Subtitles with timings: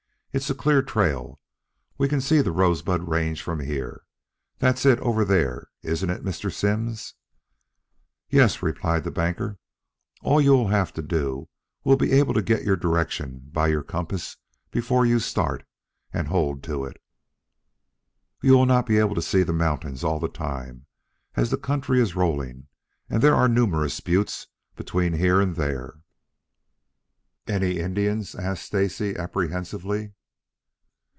[0.33, 1.41] "It's a clear trail.
[1.97, 4.03] We can see the Rosebud Range from here.
[4.59, 6.49] That's it over there, isn't it, Mr.
[6.49, 7.15] Simms?"
[8.29, 9.59] "Yes," replied the banker.
[10.21, 11.49] "All you will have to do
[11.83, 14.37] will be to get your direction by your compass
[14.71, 15.65] before you start,
[16.13, 16.95] and hold to it.
[18.41, 20.85] You will not be able to see the mountains all the time,
[21.35, 22.67] as the country is rolling
[23.09, 24.47] and there are numerous buttes
[24.77, 25.95] between here and there."
[27.47, 30.13] "Any Indians?" asked Stacy apprehensively.